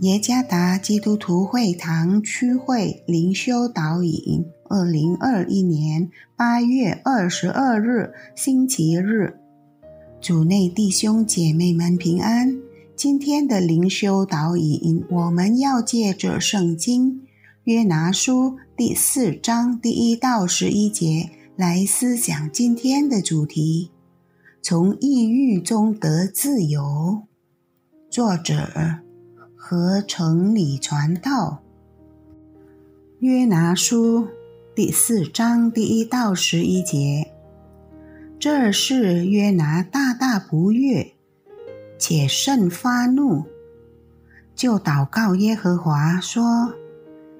[0.00, 9.38] 耶加达基督徒会堂区会灵修导引，二零二一年八月二十二日星期日，
[10.20, 12.60] 主内弟兄姐妹们平安。
[12.96, 17.22] 今天的灵修导引，我们要借着圣经
[17.62, 23.92] 约拿书第四章第一到十一节来思想今天的主题：
[24.60, 27.22] 从抑郁中得自由。
[28.10, 29.03] 作者。
[29.66, 31.62] 和城里传道，
[33.20, 34.28] 约拿书
[34.74, 37.32] 第四章第一到十一节。
[38.38, 41.14] 这是约拿大大不悦，
[41.98, 43.44] 且甚发怒，
[44.54, 46.74] 就祷告耶和华说：“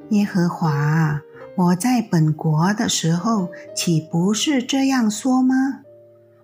[0.09, 1.21] 耶和华，
[1.59, 5.83] 我在本国的时候，岂不是这样说吗？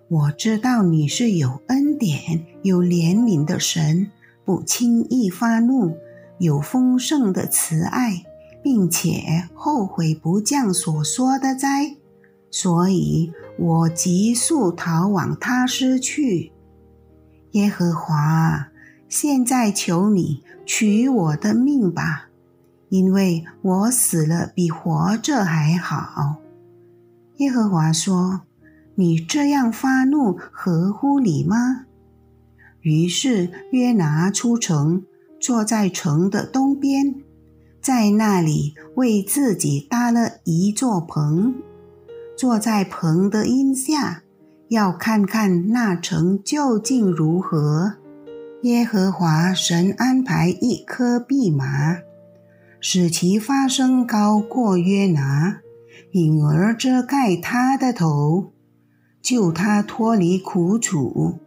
[0.09, 4.11] 我知道你是有恩典、有怜悯的神。”
[4.51, 5.95] 不轻易发怒，
[6.37, 8.25] 有丰盛的慈爱，
[8.61, 11.95] 并且后悔不降所说的灾，
[12.51, 16.51] 所以我急速逃往他失去。
[17.51, 18.67] 耶和华，
[19.07, 22.27] 现在求你取我的命吧，
[22.89, 26.41] 因为我死了比活着还好。
[27.37, 28.41] 耶和华说
[28.95, 31.85] ：“你这样发怒合乎理吗？”
[32.81, 35.03] 于是约拿出城，
[35.39, 37.15] 坐在城的东边，
[37.81, 41.55] 在那里为自己搭了一座棚，
[42.37, 44.23] 坐在棚的荫下，
[44.69, 47.97] 要看看那城究竟如何。
[48.63, 51.99] 耶和华神安排一棵蓖麻，
[52.79, 55.61] 使其发生高过约拿，
[56.11, 58.53] 引而遮盖他的头，
[59.21, 61.39] 救他脱离苦楚。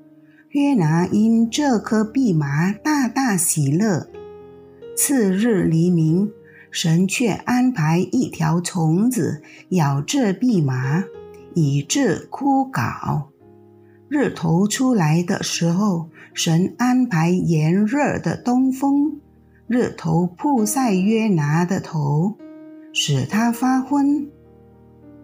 [0.54, 4.06] 约拿因这颗蓖麻大大喜乐。
[4.96, 6.30] 次日黎明，
[6.70, 11.02] 神却安排一条虫子咬这蓖麻，
[11.54, 13.24] 以致枯槁。
[14.08, 19.18] 日头出来的时候，神安排炎热的东风，
[19.66, 22.36] 日头曝晒约拿的头，
[22.92, 24.28] 使他发昏。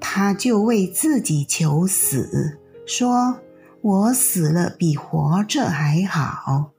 [0.00, 3.38] 他就为自己求死，说。
[3.82, 6.72] 我死了比活着还好。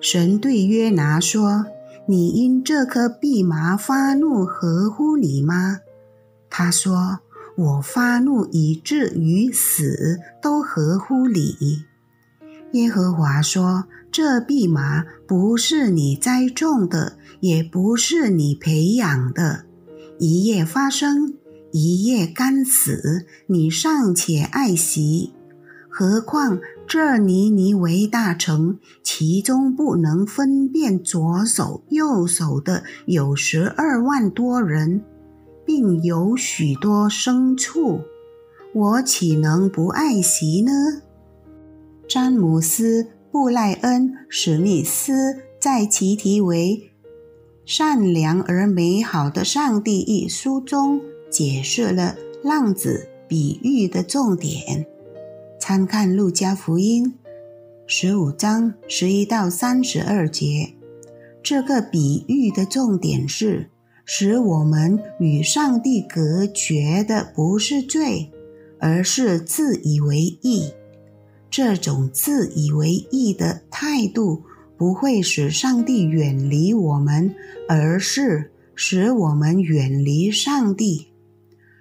[0.00, 1.66] 神对约拿说
[2.06, 5.80] ：“你因这颗蓖麻发怒，合乎理吗？”
[6.50, 7.20] 他说
[7.56, 11.84] ：“我发怒以至于死，都合乎理。”
[12.72, 19.64] 耶和华说：“这蓖麻不是你栽种的，也不是你培养的，
[20.18, 21.34] 一夜发生，
[21.72, 25.32] 一夜干死，你尚且爱惜。”
[25.98, 35.02] 何况这尼尼为大城，其中不能分辨左手右手的有十二万多人，
[35.64, 38.02] 并有许多牲畜，
[38.74, 40.70] 我岂能不爱惜呢？
[42.06, 43.02] 詹姆斯·
[43.32, 45.12] 布赖恩·史密斯
[45.58, 46.90] 在其题为
[47.64, 52.14] 《善良而美好的上帝》一书中，解释了
[52.44, 54.86] 浪子比喻的重点。
[55.68, 57.04] 参看《路加福音》
[57.88, 60.72] 十五章十一到三十二节，
[61.42, 63.68] 这个比喻的重点是
[64.04, 68.30] 使我们与上帝隔绝的不是罪，
[68.78, 70.70] 而是自以为义。
[71.50, 74.44] 这种自以为义的态度
[74.78, 77.34] 不会使上帝远离我们，
[77.68, 81.08] 而是使我们远离上帝。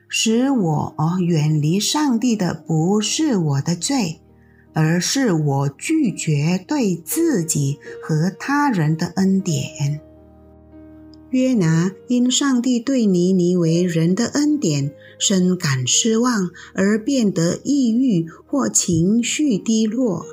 [0.08, 4.20] 使我远离上帝的不是我的罪，
[4.74, 10.02] 而是我拒绝对自己和他人的恩典。
[11.32, 20.26] 约拿因上帝对尼尼为人的恩典深感失望，而变得抑郁或情绪低落。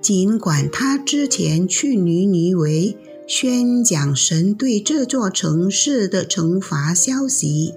[0.00, 2.96] 尽管他之前去尼尼为
[3.26, 7.74] 宣讲神对这座城市的惩罚消息。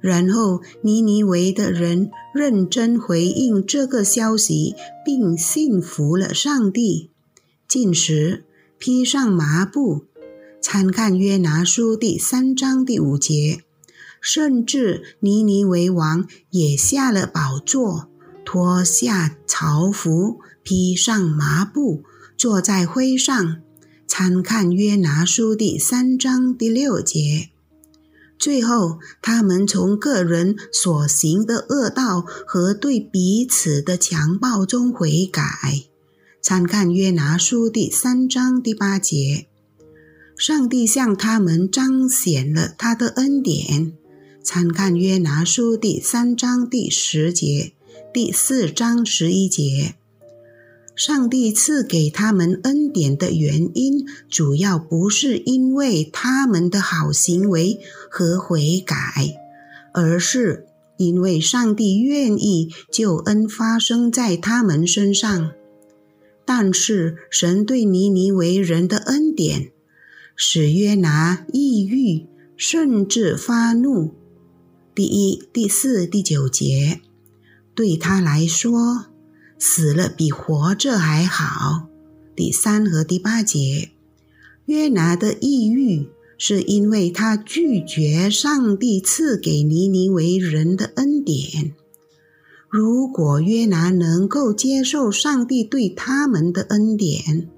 [0.00, 4.74] 然后，尼尼维的人认真回应这个消息，
[5.04, 7.10] 并信服了上帝。
[7.66, 8.44] 进食，
[8.78, 10.04] 披上麻布，
[10.60, 13.60] 参看约拿书第三章第五节。
[14.20, 18.08] 甚至尼尼维王也下了宝座，
[18.44, 22.02] 脱下朝服，披上麻布，
[22.36, 23.62] 坐在灰上。
[24.06, 27.50] 参看约拿书第三章第六节。
[28.38, 35.42] 最后，他们从个人所行的恶道和对彼此的强暴中悔改。
[36.40, 39.46] 参看约拿书第三章第八节。
[40.36, 43.92] 上帝向他们彰显了他的恩典。
[44.44, 47.72] 参看约拿书第三章第十节、
[48.14, 49.96] 第四章十一节。
[50.98, 57.78] 上帝赐给他们恩典的原因，主要不是因为他们的好行为
[58.10, 58.96] 和悔改，
[59.94, 60.66] 而是
[60.96, 65.52] 因为上帝愿意救恩发生在他们身上。
[66.44, 69.70] 但是，神对尼尼为人的恩典，
[70.34, 74.16] 使约拿抑郁，甚至发怒。
[74.96, 77.00] 第一、第四、第九节，
[77.72, 79.07] 对他来说。
[79.58, 81.88] 死了比活着还好。
[82.36, 83.90] 第三和第八节，
[84.66, 86.08] 约拿的抑郁
[86.38, 91.74] 是因为他拒绝上帝赐给尼尼为人的恩典。
[92.68, 97.48] 如果约拿能够接受上帝对他们的恩典，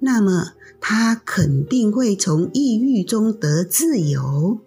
[0.00, 4.60] 那么他肯定会从抑郁中得自由。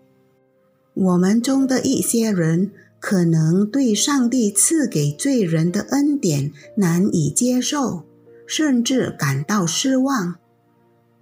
[0.94, 2.72] 我们中的一些人。
[3.00, 8.04] 可能对上帝赐给罪人的恩典难以接受，
[8.46, 10.36] 甚至感到失望。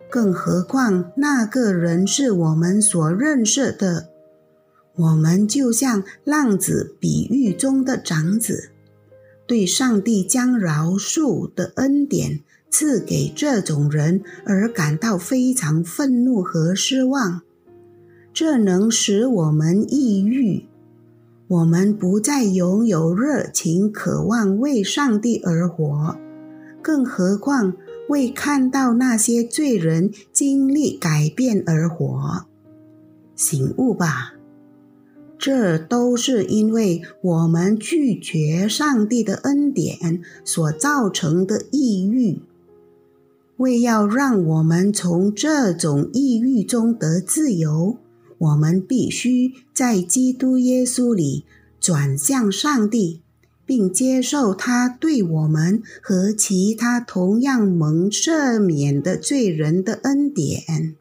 [0.10, 4.10] 更何况那个人是我们所认识的。
[4.96, 8.70] 我们就像浪子比喻中的长子，
[9.46, 12.40] 对上帝将饶恕的恩典
[12.70, 17.42] 赐给这种人而感到非常愤怒和失望，
[18.34, 20.66] 这能使我们抑郁。
[21.48, 26.18] 我们不再拥有热情，渴望为上帝而活，
[26.82, 27.74] 更何况
[28.10, 32.48] 为看到那些罪人经历改变而活。
[33.36, 34.34] 醒悟吧，
[35.38, 42.42] 这都是因为我们拒绝上帝的恩典所造成的抑郁。
[43.58, 47.98] 为要让我们从这种抑郁中得自由。
[48.38, 51.46] 我们必须在基督耶稣里
[51.80, 53.22] 转向上帝，
[53.66, 60.96] 并接受他对我们和其他同样蒙赦免的罪人的恩典。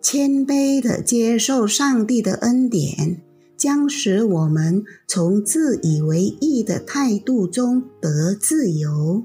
[0.00, 3.20] 谦卑的接受上帝的恩典，
[3.56, 9.24] 将使我们从自以为意的态度中得自由。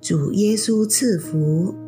[0.00, 1.87] 主耶稣赐福。